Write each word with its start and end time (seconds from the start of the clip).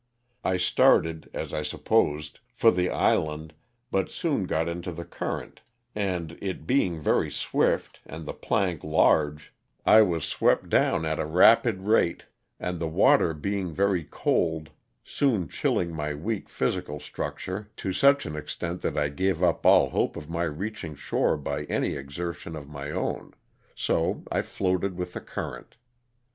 I 0.43 0.57
started, 0.57 1.29
as 1.31 1.53
I 1.53 1.61
supposed, 1.61 2.39
for 2.55 2.71
the 2.71 2.89
island 2.89 3.53
but 3.91 4.09
soon 4.09 4.45
got 4.47 4.67
into 4.67 4.91
the 4.91 5.05
current 5.05 5.61
and, 5.93 6.39
it 6.41 6.65
being 6.65 6.99
very 6.99 7.29
swift 7.29 7.99
and 8.07 8.25
the 8.25 8.33
plank 8.33 8.83
large, 8.83 9.53
I 9.85 10.01
was 10.01 10.25
swept 10.25 10.69
down 10.69 11.05
at 11.05 11.19
a 11.19 11.25
rapid 11.27 11.83
rate 11.83 12.25
and 12.59 12.79
the 12.79 12.87
water 12.87 13.35
being 13.35 13.75
very 13.75 14.03
cold 14.03 14.71
soon 15.03 15.47
chilling 15.47 15.93
my 15.93 16.15
weak 16.15 16.49
physical 16.49 16.97
struc 16.97 17.37
25 17.37 17.47
194 17.47 17.53
LOSS 17.53 17.61
OF 17.61 17.61
THE 17.61 17.69
SULTANA. 17.69 17.69
ture 17.77 17.91
to 17.93 17.93
such 17.93 18.25
an 18.25 18.35
extent 18.35 18.81
that 18.81 18.97
I 18.97 19.09
gave 19.09 19.43
up 19.43 19.67
all 19.67 19.89
hope 19.91 20.17
of 20.17 20.27
my 20.31 20.45
reaching 20.45 20.95
shore 20.95 21.37
by 21.37 21.65
any 21.65 21.93
exertion 21.93 22.55
of 22.55 22.67
my 22.67 22.89
own; 22.89 23.35
so 23.75 24.23
I 24.31 24.41
floated 24.41 24.97
with 24.97 25.13
the 25.13 25.21
current. 25.21 25.75